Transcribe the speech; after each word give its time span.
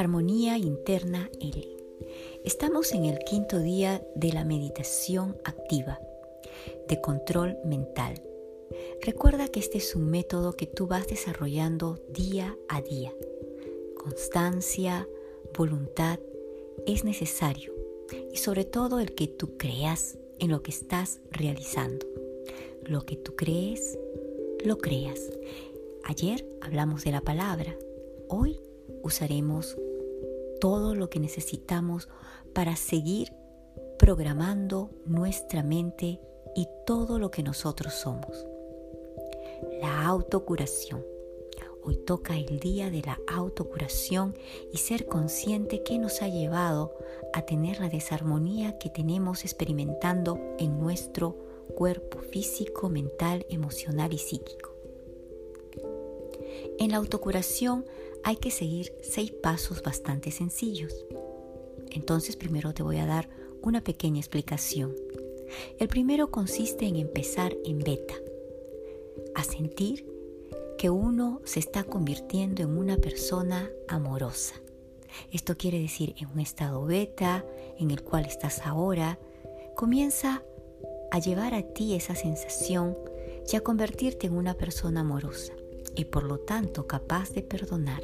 Armonía 0.00 0.56
Interna 0.56 1.30
L. 1.40 1.76
Estamos 2.42 2.92
en 2.92 3.04
el 3.04 3.18
quinto 3.18 3.58
día 3.58 4.02
de 4.14 4.32
la 4.32 4.46
meditación 4.46 5.36
activa, 5.44 6.00
de 6.88 7.02
control 7.02 7.58
mental. 7.66 8.22
Recuerda 9.02 9.48
que 9.48 9.60
este 9.60 9.76
es 9.76 9.94
un 9.94 10.10
método 10.10 10.54
que 10.54 10.64
tú 10.66 10.86
vas 10.86 11.06
desarrollando 11.06 12.02
día 12.08 12.56
a 12.70 12.80
día. 12.80 13.12
Constancia, 13.94 15.06
voluntad 15.58 16.18
es 16.86 17.04
necesario 17.04 17.74
y 18.32 18.38
sobre 18.38 18.64
todo 18.64 19.00
el 19.00 19.14
que 19.14 19.26
tú 19.26 19.58
creas 19.58 20.16
en 20.40 20.50
lo 20.50 20.62
que 20.62 20.70
estás 20.70 21.20
realizando. 21.30 22.06
Lo 22.84 23.02
que 23.06 23.16
tú 23.16 23.36
crees, 23.36 23.98
lo 24.64 24.78
creas. 24.78 25.20
Ayer 26.04 26.44
hablamos 26.60 27.04
de 27.04 27.12
la 27.12 27.20
palabra. 27.20 27.76
Hoy 28.28 28.58
usaremos 29.02 29.76
todo 30.60 30.94
lo 30.94 31.08
que 31.08 31.20
necesitamos 31.20 32.08
para 32.52 32.74
seguir 32.76 33.32
programando 33.98 34.90
nuestra 35.06 35.62
mente 35.62 36.20
y 36.56 36.66
todo 36.86 37.18
lo 37.18 37.30
que 37.30 37.42
nosotros 37.42 37.94
somos. 37.94 38.46
La 39.80 40.06
autocuración. 40.06 41.04
Hoy 41.82 41.96
toca 41.96 42.36
el 42.36 42.60
día 42.60 42.90
de 42.90 43.02
la 43.02 43.18
autocuración 43.26 44.34
y 44.72 44.78
ser 44.78 45.06
consciente 45.06 45.82
que 45.82 45.98
nos 45.98 46.20
ha 46.20 46.28
llevado 46.28 46.94
a 47.32 47.42
tener 47.42 47.80
la 47.80 47.88
desarmonía 47.88 48.78
que 48.78 48.90
tenemos 48.90 49.44
experimentando 49.44 50.38
en 50.58 50.78
nuestro 50.78 51.36
cuerpo 51.76 52.18
físico, 52.18 52.88
mental, 52.88 53.46
emocional 53.48 54.12
y 54.12 54.18
psíquico. 54.18 54.74
En 56.78 56.90
la 56.90 56.98
autocuración 56.98 57.86
hay 58.24 58.36
que 58.36 58.50
seguir 58.50 58.92
seis 59.02 59.30
pasos 59.30 59.82
bastante 59.82 60.30
sencillos. 60.30 61.06
Entonces 61.90 62.36
primero 62.36 62.74
te 62.74 62.82
voy 62.82 62.98
a 62.98 63.06
dar 63.06 63.28
una 63.62 63.82
pequeña 63.82 64.18
explicación. 64.18 64.94
El 65.78 65.88
primero 65.88 66.30
consiste 66.30 66.86
en 66.86 66.96
empezar 66.96 67.56
en 67.64 67.78
beta, 67.78 68.14
a 69.34 69.44
sentir 69.44 70.06
que 70.80 70.88
uno 70.88 71.42
se 71.44 71.60
está 71.60 71.84
convirtiendo 71.84 72.62
en 72.62 72.78
una 72.78 72.96
persona 72.96 73.70
amorosa. 73.86 74.54
Esto 75.30 75.54
quiere 75.58 75.78
decir 75.78 76.14
en 76.16 76.28
un 76.28 76.40
estado 76.40 76.82
beta 76.86 77.44
en 77.78 77.90
el 77.90 78.02
cual 78.02 78.24
estás 78.24 78.62
ahora, 78.64 79.18
comienza 79.76 80.42
a 81.10 81.18
llevar 81.18 81.52
a 81.52 81.60
ti 81.60 81.94
esa 81.94 82.14
sensación 82.14 82.96
y 83.46 83.56
a 83.56 83.60
convertirte 83.60 84.26
en 84.26 84.32
una 84.32 84.54
persona 84.54 85.00
amorosa 85.00 85.52
y 85.96 86.06
por 86.06 86.22
lo 86.22 86.38
tanto 86.38 86.86
capaz 86.86 87.30
de 87.32 87.42
perdonar. 87.42 88.00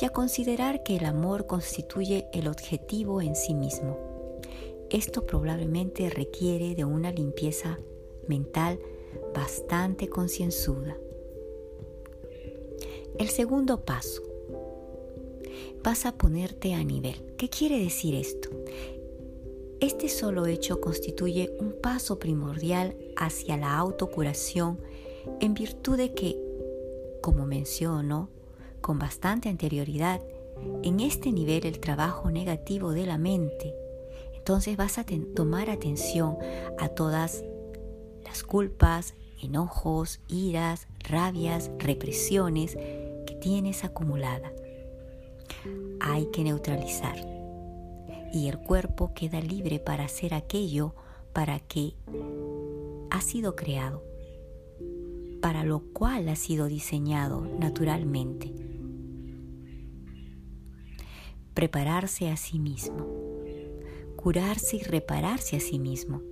Y 0.00 0.06
a 0.06 0.08
considerar 0.08 0.82
que 0.82 0.96
el 0.96 1.04
amor 1.04 1.46
constituye 1.46 2.28
el 2.32 2.48
objetivo 2.48 3.20
en 3.20 3.36
sí 3.36 3.52
mismo. 3.52 4.38
Esto 4.88 5.26
probablemente 5.26 6.08
requiere 6.08 6.74
de 6.74 6.86
una 6.86 7.12
limpieza 7.12 7.78
mental 8.26 8.80
bastante 9.34 10.08
concienzuda. 10.08 10.96
El 13.20 13.28
segundo 13.28 13.84
paso. 13.84 14.22
Vas 15.84 16.06
a 16.06 16.12
ponerte 16.12 16.72
a 16.72 16.82
nivel. 16.82 17.34
¿Qué 17.36 17.50
quiere 17.50 17.78
decir 17.78 18.14
esto? 18.14 18.48
Este 19.78 20.08
solo 20.08 20.46
hecho 20.46 20.80
constituye 20.80 21.54
un 21.60 21.74
paso 21.82 22.18
primordial 22.18 22.96
hacia 23.18 23.58
la 23.58 23.76
autocuración 23.76 24.80
en 25.38 25.52
virtud 25.52 25.98
de 25.98 26.14
que, 26.14 26.40
como 27.20 27.44
menciono 27.44 28.30
con 28.80 28.98
bastante 28.98 29.50
anterioridad, 29.50 30.22
en 30.82 31.00
este 31.00 31.30
nivel 31.30 31.66
el 31.66 31.78
trabajo 31.78 32.30
negativo 32.30 32.92
de 32.92 33.04
la 33.04 33.18
mente, 33.18 33.74
entonces 34.34 34.78
vas 34.78 34.96
a 34.96 35.04
tomar 35.34 35.68
atención 35.68 36.38
a 36.78 36.88
todas 36.88 37.44
las 38.24 38.44
culpas, 38.44 39.12
enojos, 39.42 40.20
iras, 40.26 40.86
rabias, 41.00 41.70
represiones 41.78 42.78
tienes 43.40 43.84
acumulada. 43.84 44.52
Hay 46.00 46.26
que 46.32 46.44
neutralizar 46.44 47.16
y 48.32 48.48
el 48.48 48.58
cuerpo 48.58 49.12
queda 49.14 49.40
libre 49.40 49.80
para 49.80 50.04
hacer 50.04 50.34
aquello 50.34 50.94
para 51.32 51.58
que 51.58 51.94
ha 53.10 53.20
sido 53.20 53.56
creado 53.56 54.10
para 55.40 55.64
lo 55.64 55.80
cual 55.92 56.28
ha 56.28 56.36
sido 56.36 56.66
diseñado 56.66 57.46
naturalmente. 57.58 58.52
Prepararse 61.54 62.30
a 62.30 62.36
sí 62.36 62.58
mismo, 62.58 63.06
curarse 64.16 64.76
y 64.76 64.82
repararse 64.82 65.56
a 65.56 65.60
sí 65.60 65.78
mismo. 65.78 66.22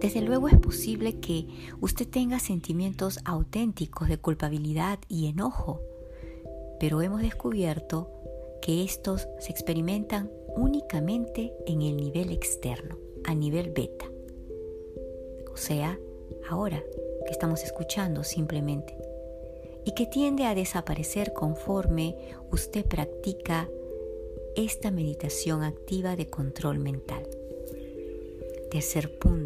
Desde 0.00 0.20
luego 0.20 0.48
es 0.48 0.58
posible 0.58 1.20
que 1.20 1.46
usted 1.80 2.06
tenga 2.06 2.38
sentimientos 2.38 3.18
auténticos 3.24 4.08
de 4.08 4.18
culpabilidad 4.18 4.98
y 5.08 5.26
enojo, 5.26 5.80
pero 6.78 7.00
hemos 7.00 7.22
descubierto 7.22 8.10
que 8.60 8.84
estos 8.84 9.26
se 9.38 9.52
experimentan 9.52 10.30
únicamente 10.56 11.52
en 11.66 11.82
el 11.82 11.96
nivel 11.96 12.30
externo, 12.30 12.98
a 13.24 13.34
nivel 13.34 13.70
beta, 13.70 14.06
o 15.52 15.56
sea, 15.56 15.98
ahora 16.50 16.82
que 17.24 17.32
estamos 17.32 17.62
escuchando 17.64 18.24
simplemente 18.24 18.96
y 19.86 19.94
que 19.94 20.06
tiende 20.06 20.44
a 20.44 20.54
desaparecer 20.54 21.32
conforme 21.32 22.16
usted 22.50 22.84
practica 22.84 23.68
esta 24.56 24.90
meditación 24.90 25.62
activa 25.62 26.16
de 26.16 26.26
control 26.26 26.78
mental. 26.78 27.26
Tercer 28.70 29.18
punto. 29.18 29.45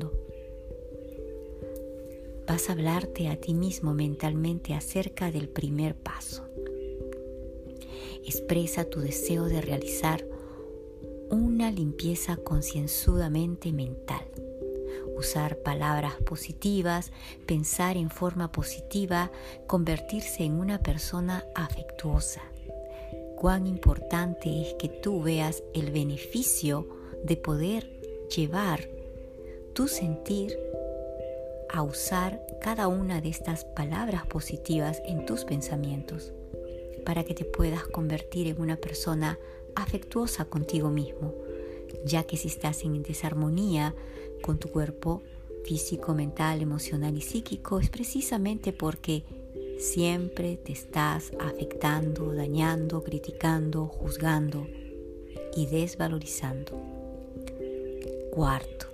Vas 2.51 2.69
a 2.69 2.73
hablarte 2.73 3.29
a 3.29 3.37
ti 3.37 3.55
mismo 3.55 3.95
mentalmente 3.95 4.75
acerca 4.75 5.31
del 5.31 5.49
primer 5.49 5.95
paso. 5.95 6.43
Expresa 8.27 8.87
tu 8.87 8.99
deseo 8.99 9.45
de 9.45 9.61
realizar 9.61 10.27
una 11.31 11.71
limpieza 11.71 12.37
concienzudamente 12.39 13.71
mental 13.71 14.25
usar 15.17 15.59
palabras 15.59 16.15
positivas, 16.25 17.13
pensar 17.47 17.97
en 17.97 18.11
forma 18.11 18.51
positiva, 18.51 19.31
convertirse 19.69 20.43
en 20.43 20.55
una 20.55 20.83
persona 20.83 21.45
afectuosa. 21.55 22.43
Cuán 23.37 23.69
importante 23.69 24.63
es 24.63 24.75
que 24.75 24.89
tú 24.89 25.23
veas 25.23 25.63
el 25.73 25.93
beneficio 25.93 26.89
de 27.23 27.37
poder 27.37 28.01
llevar 28.35 28.89
tu 29.73 29.87
sentir 29.87 30.59
a 31.73 31.83
usar 31.83 32.41
cada 32.61 32.89
una 32.89 33.21
de 33.21 33.29
estas 33.29 33.65
palabras 33.65 34.27
positivas 34.27 35.01
en 35.05 35.25
tus 35.27 35.45
pensamientos 35.45 36.33
para 37.05 37.25
que 37.25 37.35
te 37.35 37.45
puedas 37.45 37.85
convertir 37.85 38.49
en 38.49 38.61
una 38.61 38.77
persona 38.77 39.39
afectuosa 39.75 40.45
contigo 40.45 40.91
mismo, 40.91 41.35
ya 42.05 42.25
que 42.25 42.37
si 42.37 42.49
estás 42.49 42.85
en 42.85 43.03
desarmonía 43.03 43.95
con 44.43 44.59
tu 44.59 44.69
cuerpo 44.69 45.23
físico, 45.65 46.15
mental, 46.15 46.63
emocional 46.63 47.17
y 47.17 47.21
psíquico 47.21 47.81
es 47.81 47.91
precisamente 47.91 48.73
porque 48.73 49.25
siempre 49.79 50.57
te 50.57 50.73
estás 50.73 51.33
afectando, 51.41 52.35
dañando, 52.35 53.03
criticando, 53.03 53.87
juzgando 53.87 54.67
y 55.57 55.67
desvalorizando. 55.67 56.81
Cuarto, 58.31 58.90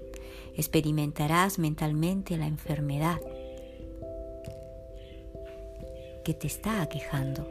experimentarás 0.56 1.58
mentalmente 1.58 2.36
la 2.36 2.46
enfermedad 2.46 3.20
que 6.24 6.34
te 6.34 6.46
está 6.46 6.82
aquejando. 6.82 7.48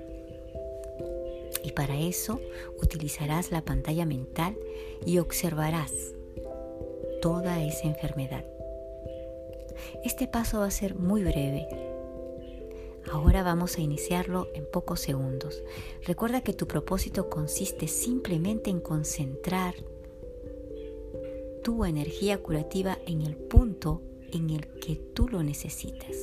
Y 1.63 1.71
para 1.71 1.97
eso 1.97 2.41
utilizarás 2.81 3.51
la 3.51 3.63
pantalla 3.63 4.05
mental 4.05 4.57
y 5.05 5.19
observarás 5.19 5.91
toda 7.21 7.63
esa 7.63 7.87
enfermedad. 7.87 8.45
Este 10.03 10.27
paso 10.27 10.59
va 10.59 10.65
a 10.65 10.71
ser 10.71 10.95
muy 10.95 11.23
breve. 11.23 11.67
Ahora 13.11 13.43
vamos 13.43 13.77
a 13.77 13.81
iniciarlo 13.81 14.49
en 14.53 14.69
pocos 14.69 14.99
segundos. 14.99 15.63
Recuerda 16.05 16.41
que 16.41 16.53
tu 16.53 16.67
propósito 16.67 17.29
consiste 17.29 17.87
simplemente 17.87 18.69
en 18.69 18.79
concentrar 18.79 19.75
tu 21.65 21.83
energía 21.83 22.37
curativa 22.43 22.99
en 23.07 23.23
el 23.23 23.35
punto 23.35 24.03
en 24.31 24.51
el 24.51 24.67
que 24.67 24.97
tú 24.97 25.27
lo 25.27 25.41
necesitas. 25.41 26.15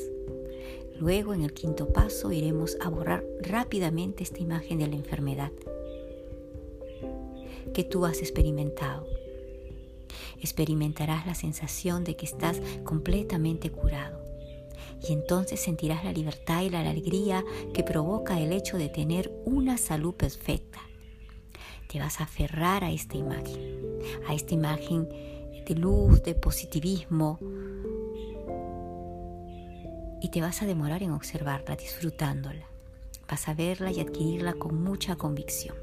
Luego, 1.00 1.34
en 1.34 1.42
el 1.42 1.52
quinto 1.52 1.88
paso, 1.88 2.30
iremos 2.30 2.76
a 2.80 2.88
borrar 2.88 3.24
rápidamente 3.40 4.22
esta 4.22 4.38
imagen 4.38 4.78
de 4.78 4.86
la 4.86 4.94
enfermedad 4.94 5.50
que 7.74 7.82
tú 7.82 8.06
has 8.06 8.20
experimentado. 8.20 9.04
Experimentarás 10.40 11.26
la 11.26 11.34
sensación 11.34 12.04
de 12.04 12.14
que 12.14 12.26
estás 12.26 12.62
completamente 12.84 13.68
curado. 13.68 14.22
Y 15.08 15.12
entonces 15.12 15.58
sentirás 15.58 16.04
la 16.04 16.12
libertad 16.12 16.62
y 16.62 16.70
la 16.70 16.88
alegría 16.88 17.44
que 17.74 17.82
provoca 17.82 18.40
el 18.40 18.52
hecho 18.52 18.78
de 18.78 18.88
tener 18.88 19.32
una 19.44 19.76
salud 19.76 20.14
perfecta. 20.14 20.91
Te 21.92 21.98
vas 21.98 22.20
a 22.20 22.24
aferrar 22.24 22.84
a 22.84 22.90
esta 22.90 23.18
imagen, 23.18 23.60
a 24.26 24.32
esta 24.32 24.54
imagen 24.54 25.06
de 25.66 25.74
luz, 25.74 26.22
de 26.22 26.34
positivismo, 26.34 27.38
y 30.22 30.30
te 30.30 30.40
vas 30.40 30.62
a 30.62 30.66
demorar 30.66 31.02
en 31.02 31.10
observarla, 31.10 31.76
disfrutándola. 31.76 32.64
Vas 33.28 33.46
a 33.46 33.52
verla 33.52 33.92
y 33.92 34.00
adquirirla 34.00 34.54
con 34.54 34.82
mucha 34.82 35.16
convicción. 35.16 35.76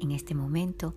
En 0.00 0.12
este 0.12 0.36
momento 0.36 0.94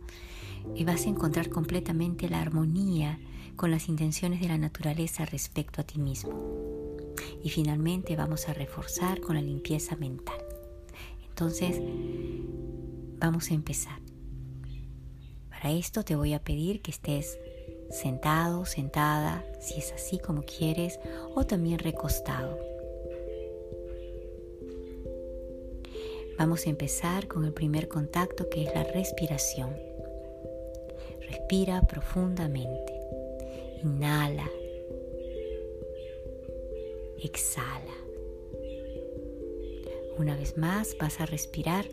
y 0.75 0.83
vas 0.83 1.07
a 1.07 1.09
encontrar 1.09 1.49
completamente 1.49 2.29
la 2.29 2.41
armonía 2.41 3.19
con 3.55 3.71
las 3.71 3.89
intenciones 3.89 4.39
de 4.39 4.49
la 4.49 4.59
naturaleza 4.59 5.25
respecto 5.25 5.81
a 5.81 5.83
ti 5.83 5.99
mismo. 5.99 6.33
Y 7.43 7.49
finalmente 7.49 8.15
vamos 8.15 8.49
a 8.49 8.53
reforzar 8.53 9.19
con 9.19 9.35
la 9.35 9.41
limpieza 9.41 9.95
mental. 9.95 10.37
Entonces, 11.27 11.81
vamos 13.17 13.51
a 13.51 13.53
empezar. 13.53 13.99
Para 15.49 15.71
esto 15.71 16.03
te 16.03 16.15
voy 16.15 16.33
a 16.33 16.43
pedir 16.43 16.81
que 16.81 16.91
estés 16.91 17.39
sentado, 17.89 18.65
sentada, 18.65 19.43
si 19.59 19.79
es 19.79 19.91
así 19.91 20.19
como 20.19 20.43
quieres, 20.43 20.99
o 21.35 21.45
también 21.45 21.79
recostado. 21.79 22.57
Vamos 26.37 26.67
a 26.67 26.69
empezar 26.69 27.27
con 27.27 27.45
el 27.45 27.53
primer 27.53 27.87
contacto 27.87 28.47
que 28.49 28.63
es 28.63 28.75
la 28.75 28.83
respiración. 28.83 29.75
Respira 31.27 31.81
profundamente. 31.81 32.93
Inhala. 33.83 34.49
Exhala. 37.23 37.95
Una 40.19 40.35
vez 40.35 40.57
más 40.57 40.95
vas 40.99 41.19
a 41.19 41.25
respirar 41.25 41.85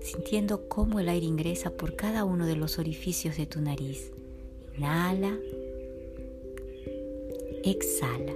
sintiendo 0.00 0.68
cómo 0.68 1.00
el 1.00 1.08
aire 1.08 1.26
ingresa 1.26 1.70
por 1.70 1.96
cada 1.96 2.24
uno 2.24 2.46
de 2.46 2.56
los 2.56 2.78
orificios 2.78 3.36
de 3.36 3.46
tu 3.46 3.60
nariz 3.60 4.12
Inhala. 4.78 5.36
Exhala. 7.64 8.32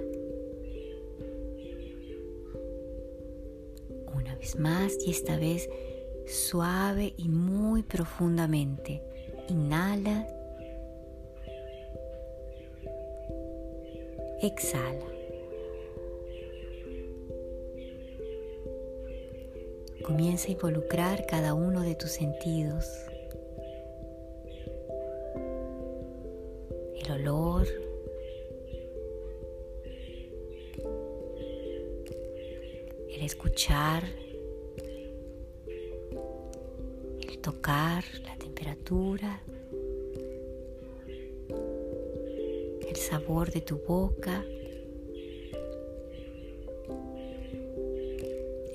Una 4.13 4.35
vez 4.35 4.59
más 4.59 4.97
y 5.05 5.11
esta 5.11 5.37
vez 5.37 5.69
suave 6.27 7.13
y 7.15 7.29
muy 7.29 7.81
profundamente. 7.81 9.01
Inhala. 9.47 10.27
Exhala. 14.41 15.12
Comienza 20.03 20.49
a 20.49 20.51
involucrar 20.51 21.25
cada 21.25 21.53
uno 21.53 21.81
de 21.81 21.95
tus 21.95 22.11
sentidos. 22.11 22.85
el 27.03 27.11
olor, 27.11 27.67
el 33.09 33.21
escuchar, 33.23 34.03
el 37.21 37.39
tocar, 37.39 38.03
la 38.23 38.37
temperatura, 38.37 39.41
el 42.87 42.95
sabor 42.95 43.51
de 43.51 43.61
tu 43.61 43.79
boca, 43.79 44.45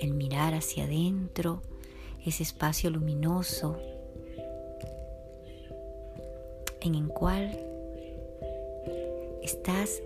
el 0.00 0.15
mirar 0.15 0.55
hacia 0.55 0.85
adentro, 0.85 1.62
ese 2.25 2.43
espacio 2.43 2.91
luminoso 2.91 3.77
en 6.81 6.95
el 6.95 7.09
cual 7.09 7.59
estás 9.43 10.03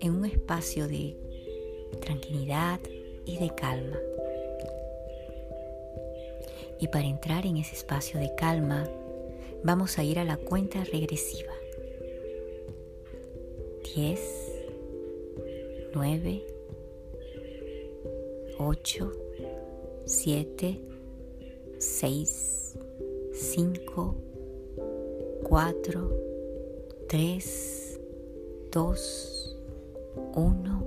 en 0.00 0.14
un 0.14 0.24
espacio 0.24 0.88
de 0.88 1.16
tranquilidad 2.00 2.80
y 3.24 3.38
de 3.38 3.54
calma. 3.54 3.98
Y 6.78 6.88
para 6.88 7.06
entrar 7.06 7.46
en 7.46 7.56
ese 7.56 7.76
espacio 7.76 8.18
de 8.18 8.34
calma, 8.34 8.88
vamos 9.62 9.98
a 9.98 10.04
ir 10.04 10.18
a 10.18 10.24
la 10.24 10.36
cuenta 10.36 10.82
regresiva. 10.84 11.52
10, 13.94 14.20
9, 15.94 16.51
8, 18.64 19.12
7, 20.04 20.80
6, 21.78 22.78
5, 23.32 24.16
4, 25.42 26.10
3, 27.08 28.00
2, 28.70 29.56
1, 30.34 30.86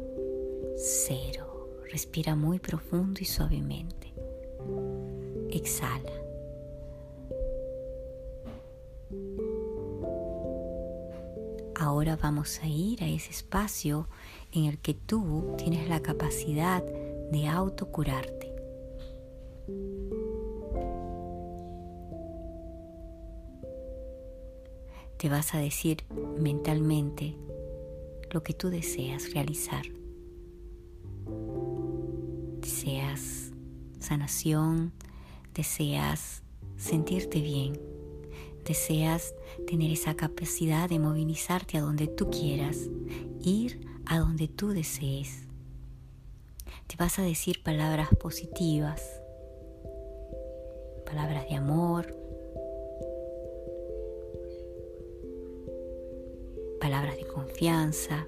0. 0.77 1.69
Respira 1.91 2.35
muy 2.35 2.59
profundo 2.59 3.19
y 3.19 3.25
suavemente. 3.25 4.13
Exhala. 5.49 6.13
Ahora 11.77 12.15
vamos 12.15 12.61
a 12.63 12.67
ir 12.67 13.03
a 13.03 13.07
ese 13.07 13.31
espacio 13.31 14.07
en 14.53 14.65
el 14.65 14.79
que 14.79 14.93
tú 14.93 15.53
tienes 15.57 15.89
la 15.89 16.01
capacidad 16.01 16.81
de 16.81 17.04
autocurarte. 17.47 18.53
Te 25.17 25.29
vas 25.29 25.55
a 25.55 25.59
decir 25.59 26.03
mentalmente, 26.37 27.35
lo 28.31 28.43
que 28.43 28.53
tú 28.53 28.69
deseas 28.69 29.33
realizar. 29.33 29.83
Deseas 32.59 33.51
sanación, 33.99 34.93
deseas 35.53 36.43
sentirte 36.77 37.41
bien, 37.41 37.79
deseas 38.65 39.33
tener 39.67 39.91
esa 39.91 40.15
capacidad 40.15 40.89
de 40.89 40.99
movilizarte 40.99 41.77
a 41.77 41.81
donde 41.81 42.07
tú 42.07 42.29
quieras, 42.29 42.89
ir 43.41 43.79
a 44.05 44.19
donde 44.19 44.47
tú 44.47 44.69
desees. 44.69 45.44
Te 46.87 46.95
vas 46.97 47.17
a 47.19 47.23
decir 47.23 47.63
palabras 47.63 48.09
positivas, 48.19 49.21
palabras 51.03 51.49
de 51.49 51.55
amor, 51.55 52.15
palabras 56.79 57.17
de 57.17 57.25
confianza. 57.25 58.27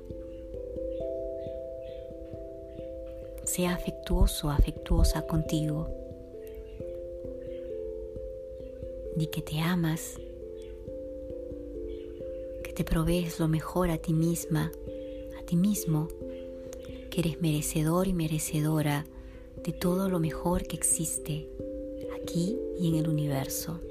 Sea 3.43 3.73
afectuoso, 3.73 4.49
afectuosa 4.49 5.21
contigo. 5.27 5.87
Di 9.15 9.27
que 9.27 9.41
te 9.41 9.59
amas, 9.59 10.19
que 12.63 12.73
te 12.73 12.83
provees 12.83 13.39
lo 13.39 13.47
mejor 13.47 13.91
a 13.91 13.97
ti 13.99 14.13
misma, 14.13 14.71
a 15.39 15.45
ti 15.45 15.55
mismo, 15.55 16.07
eres 17.21 17.41
merecedor 17.41 18.07
y 18.07 18.13
merecedora 18.13 19.05
de 19.63 19.73
todo 19.73 20.09
lo 20.09 20.19
mejor 20.19 20.67
que 20.67 20.75
existe 20.75 21.49
aquí 22.21 22.57
y 22.79 22.89
en 22.89 22.95
el 22.95 23.09
universo. 23.09 23.81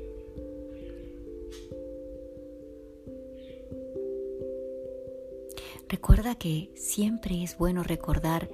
Recuerda 5.88 6.34
que 6.34 6.70
siempre 6.74 7.42
es 7.42 7.56
bueno 7.58 7.82
recordar 7.82 8.50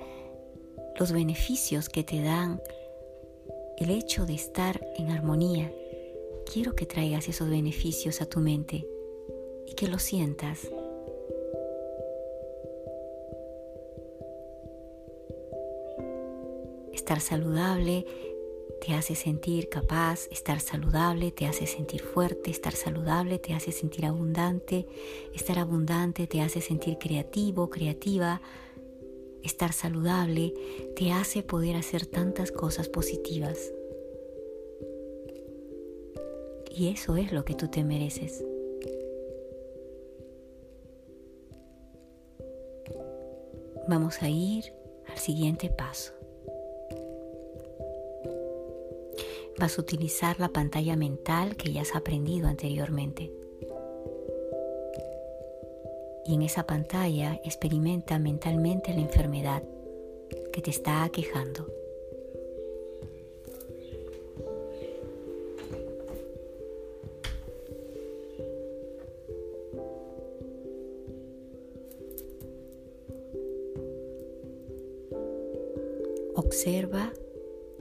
los 0.99 1.13
beneficios 1.13 1.89
que 1.89 2.05
te 2.05 2.23
dan 2.23 2.61
el 3.79 3.91
hecho 3.91 4.27
de 4.27 4.35
estar 4.35 4.87
en 4.97 5.11
armonía. 5.11 5.73
Quiero 6.53 6.77
que 6.77 6.87
traigas 6.87 7.29
esos 7.29 7.49
beneficios 7.49 8.21
a 8.21 8.27
tu 8.27 8.41
mente 8.41 8.87
y 9.67 9.75
que 9.75 9.89
lo 9.89 9.99
sientas. 9.99 10.69
Estar 17.13 17.39
saludable 17.39 18.07
te 18.81 18.95
hace 18.95 19.15
sentir 19.15 19.69
capaz, 19.69 20.29
estar 20.31 20.61
saludable 20.61 21.31
te 21.31 21.45
hace 21.45 21.67
sentir 21.67 22.01
fuerte, 22.01 22.51
estar 22.51 22.73
saludable 22.73 23.39
te 23.39 23.53
hace 23.53 23.71
sentir 23.71 24.07
abundante, 24.07 24.87
estar 25.35 25.59
abundante 25.59 26.27
te 26.27 26.41
hace 26.41 26.63
sentir 26.63 26.97
creativo, 26.97 27.69
creativa, 27.69 28.41
estar 29.43 29.75
saludable 29.75 30.55
te 30.97 31.13
hace 31.13 31.43
poder 31.43 31.77
hacer 31.77 32.07
tantas 32.07 32.51
cosas 32.51 32.89
positivas. 32.89 33.59
Y 36.75 36.89
eso 36.89 37.19
es 37.19 37.31
lo 37.31 37.45
que 37.45 37.55
tú 37.55 37.69
te 37.69 37.85
mereces. 37.85 38.43
Vamos 43.87 44.23
a 44.23 44.31
ir 44.31 44.73
al 45.09 45.19
siguiente 45.19 45.69
paso. 45.69 46.22
Vas 49.59 49.79
a 49.79 49.83
utilizar 49.83 50.41
la 50.41 50.49
pantalla 50.49 50.97
mental 50.97 51.57
que 51.57 51.73
ya 51.73 51.83
has 51.83 51.95
aprendido 51.95 52.49
anteriormente. 52.49 53.33
Y 56.25 56.35
en 56.35 56.43
esa 56.43 56.67
pantalla 56.67 57.41
experimenta 57.45 58.19
mentalmente 58.19 58.93
la 58.93 59.01
enfermedad 59.01 59.63
que 60.53 60.63
te 60.63 60.71
está 60.71 61.05
aquejando. 61.05 61.67
Observa 76.35 77.13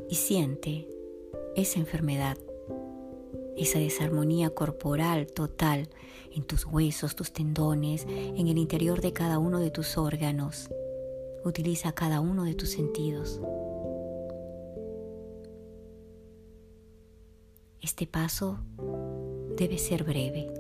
y 0.10 0.16
siente 0.16 0.90
esa 1.55 1.79
enfermedad, 1.79 2.38
esa 3.58 3.79
desarmonía 3.79 4.50
corporal 4.51 5.27
total 5.27 5.89
en 6.31 6.43
tus 6.43 6.65
huesos, 6.65 7.15
tus 7.15 7.31
tendones, 7.34 8.05
en 8.08 8.48
el 8.48 8.58
interior 8.58 9.01
de 9.01 9.13
cada 9.13 9.39
uno 9.39 9.60
de 9.60 9.72
tus 9.72 9.98
órganos. 9.98 10.70
Utiliza 11.43 11.91
cada 11.91 12.22
uno 12.22 12.43
de 12.43 12.55
tus 12.55 12.70
sentidos. 12.70 13.41
Este 17.81 18.05
paso 18.08 18.60
debe 19.58 19.77
ser 19.77 20.03
breve. 20.03 20.53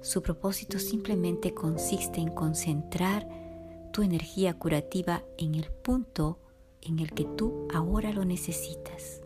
Su 0.00 0.22
propósito 0.22 0.78
simplemente 0.78 1.52
consiste 1.52 2.20
en 2.20 2.28
concentrar 2.28 3.28
tu 3.92 4.02
energía 4.02 4.58
curativa 4.58 5.22
en 5.36 5.54
el 5.54 5.70
punto 5.70 6.38
en 6.82 6.98
el 6.98 7.12
que 7.12 7.24
tú 7.24 7.68
ahora 7.72 8.12
lo 8.12 8.24
necesitas. 8.24 9.20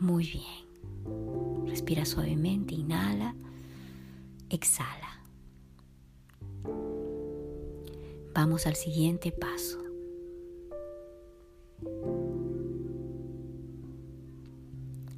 Muy 0.00 0.24
bien. 0.24 1.66
Respira 1.66 2.04
suavemente, 2.04 2.74
inhala, 2.74 3.36
exhala. 4.48 5.24
Vamos 8.34 8.66
al 8.66 8.74
siguiente 8.74 9.32
paso. 9.32 9.78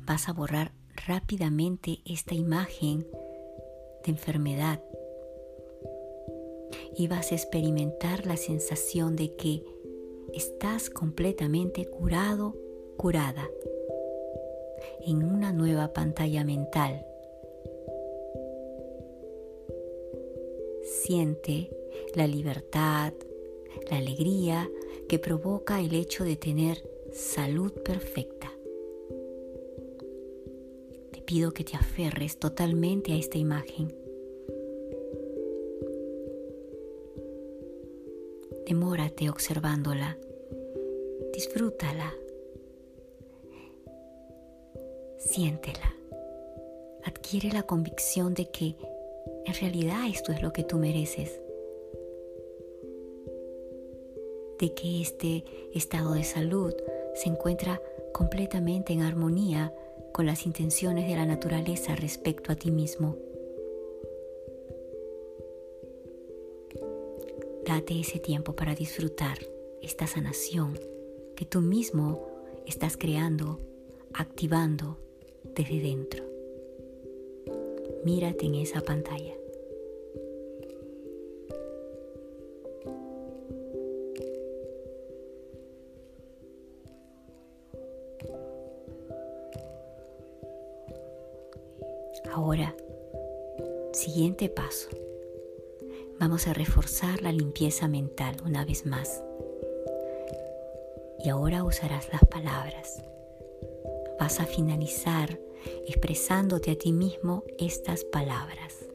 Vas 0.07 0.29
a 0.29 0.33
borrar 0.33 0.73
rápidamente 1.07 2.01
esta 2.05 2.35
imagen 2.35 3.07
de 4.05 4.11
enfermedad 4.11 4.83
y 6.97 7.07
vas 7.07 7.33
a 7.33 7.35
experimentar 7.35 8.27
la 8.27 8.37
sensación 8.37 9.17
de 9.17 9.35
que 9.37 9.65
estás 10.35 10.91
completamente 10.91 11.87
curado, 11.87 12.57
curada, 12.97 13.49
en 15.07 15.23
una 15.23 15.53
nueva 15.53 15.93
pantalla 15.93 16.45
mental. 16.45 17.07
Siente 20.83 21.71
la 22.15 22.27
libertad, 22.27 23.13
la 23.91 23.97
alegría 23.99 24.71
que 25.09 25.19
provoca 25.19 25.81
el 25.81 25.95
hecho 25.95 26.25
de 26.25 26.37
tener 26.37 26.83
salud 27.13 27.73
perfecta. 27.73 28.53
Te 31.13 31.21
pido 31.23 31.53
que 31.53 31.65
te 31.65 31.77
aferres 31.77 32.39
totalmente 32.39 33.13
a 33.13 33.17
esta 33.17 33.39
imagen. 33.39 34.02
Observándola. 39.31 40.19
Disfrútala. 41.33 42.13
Siéntela. 45.19 45.95
Adquiere 47.05 47.51
la 47.53 47.63
convicción 47.63 48.35
de 48.35 48.51
que 48.51 48.77
en 49.47 49.55
realidad 49.55 50.09
esto 50.09 50.33
es 50.33 50.43
lo 50.43 50.53
que 50.53 50.65
tú 50.65 50.79
mereces. 50.79 51.41
De 54.59 54.75
que 54.75 55.01
este 55.01 55.45
estado 55.73 56.15
de 56.15 56.25
salud 56.25 56.75
se 57.15 57.29
encuentra 57.29 57.81
completamente 58.13 58.93
en 58.93 59.03
armonía 59.03 59.73
con 60.13 60.27
las 60.27 60.47
intenciones 60.47 61.09
de 61.09 61.17
la 61.17 61.27
naturaleza 61.27 61.95
respecto 61.95 62.53
a 62.53 62.57
ti 62.57 62.71
mismo. 62.71 63.17
Date 67.75 67.99
ese 67.99 68.19
tiempo 68.19 68.55
para 68.55 68.75
disfrutar 68.75 69.39
esta 69.81 70.07
sanación 70.07 70.79
que 71.35 71.47
tú 71.47 71.63
mismo 71.63 72.29
estás 72.67 72.99
creando, 72.99 73.61
activando 74.13 74.99
desde 75.55 75.81
dentro. 75.81 76.23
Mírate 78.05 78.45
en 78.45 78.57
esa 78.57 78.83
pantalla. 78.83 79.35
Ahora, 92.35 92.77
siguiente 93.95 94.51
paso. 94.51 94.91
Vamos 96.23 96.47
a 96.47 96.53
reforzar 96.53 97.21
la 97.21 97.33
limpieza 97.33 97.89
mental 97.89 98.37
una 98.47 98.65
vez 98.65 98.87
más. 98.87 99.25
Y 101.19 101.31
ahora 101.31 101.65
usarás 101.65 102.13
las 102.13 102.25
palabras. 102.27 103.03
Vas 104.21 104.39
a 104.39 104.47
finalizar 104.47 105.41
expresándote 105.85 106.71
a 106.71 106.79
ti 106.79 106.93
mismo 106.93 107.43
estas 107.59 108.05
palabras. 108.05 108.87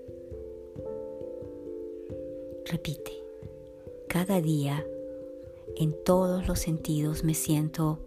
Repite, 2.63 3.11
cada 4.07 4.39
día 4.39 4.87
en 5.75 6.01
todos 6.05 6.47
los 6.47 6.59
sentidos 6.59 7.25
me 7.25 7.33
siento 7.33 7.99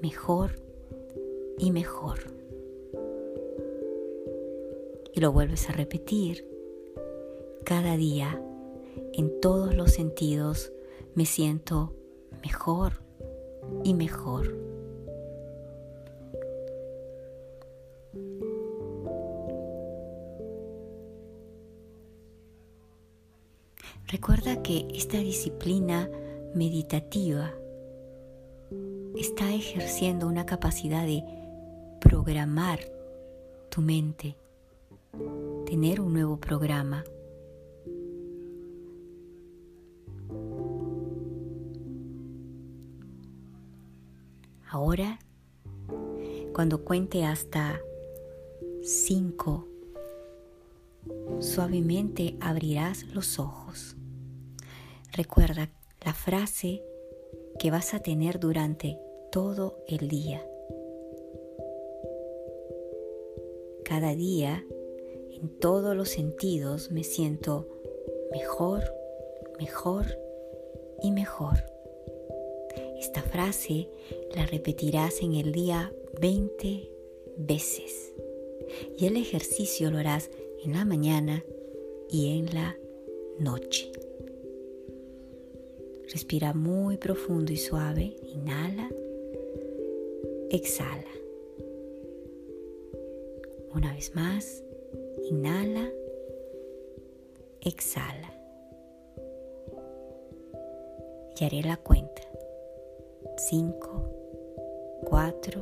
mejor 0.00 0.52
y 1.58 1.72
mejor. 1.72 2.20
Y 5.12 5.18
lo 5.18 5.32
vuelves 5.32 5.68
a 5.68 5.72
repetir, 5.72 6.46
cada 7.64 7.96
día 7.96 8.40
en 9.12 9.40
todos 9.40 9.74
los 9.74 9.92
sentidos 9.92 10.72
me 11.14 11.26
siento 11.26 11.94
mejor 12.42 13.02
y 13.84 13.94
mejor. 13.94 14.56
Recuerda 24.06 24.60
que 24.62 24.88
esta 24.92 25.18
disciplina 25.18 26.10
meditativa 26.52 27.54
está 29.16 29.52
ejerciendo 29.54 30.26
una 30.26 30.46
capacidad 30.46 31.06
de 31.06 31.22
programar 32.00 32.80
tu 33.68 33.82
mente, 33.82 34.36
tener 35.64 36.00
un 36.00 36.12
nuevo 36.12 36.38
programa 36.38 37.04
Ahora, 44.72 45.18
cuando 46.52 46.84
cuente 46.84 47.24
hasta 47.24 47.80
cinco, 48.82 49.66
suavemente 51.40 52.36
abrirás 52.40 53.02
los 53.12 53.40
ojos. 53.40 53.96
Recuerda 55.12 55.70
la 56.04 56.14
frase 56.14 56.84
que 57.58 57.72
vas 57.72 57.94
a 57.94 58.00
tener 58.00 58.38
durante 58.38 58.96
todo 59.32 59.82
el 59.88 60.06
día. 60.06 60.46
Cada 63.84 64.14
día, 64.14 64.64
en 65.32 65.58
todos 65.58 65.96
los 65.96 66.10
sentidos 66.10 66.92
me 66.92 67.02
siento 67.02 67.66
mejor, 68.30 68.84
mejor 69.58 70.06
y 71.02 71.10
mejor. 71.10 71.64
Esta 73.00 73.22
frase 73.22 73.88
la 74.34 74.46
repetirás 74.46 75.22
en 75.22 75.34
el 75.34 75.52
día 75.52 75.92
20 76.20 76.90
veces 77.38 78.12
y 78.96 79.06
el 79.06 79.16
ejercicio 79.16 79.90
lo 79.90 79.98
harás 79.98 80.30
en 80.64 80.72
la 80.72 80.84
mañana 80.84 81.44
y 82.08 82.38
en 82.38 82.54
la 82.54 82.76
noche. 83.38 83.90
Respira 86.12 86.52
muy 86.52 86.96
profundo 86.96 87.52
y 87.52 87.56
suave. 87.56 88.16
Inhala. 88.34 88.90
Exhala. 90.50 91.10
Una 93.74 93.94
vez 93.94 94.14
más. 94.14 94.64
Inhala. 95.22 95.88
Exhala. 97.60 98.34
Y 101.38 101.44
haré 101.44 101.62
la 101.62 101.76
cuenta. 101.76 102.22
5, 103.36 104.19
4, 105.10 105.60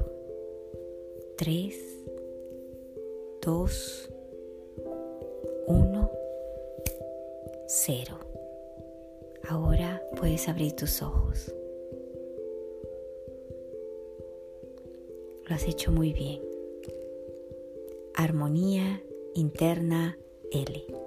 3, 1.39 1.75
2, 3.41 4.11
1, 5.67 6.11
0. 7.67 8.19
Ahora 9.49 10.03
puedes 10.17 10.47
abrir 10.51 10.73
tus 10.73 11.01
ojos. 11.01 11.55
Lo 15.47 15.55
has 15.55 15.67
hecho 15.67 15.93
muy 15.93 16.13
bien. 16.13 16.43
Armonía 18.17 19.03
interna 19.33 20.19
L. 20.53 20.98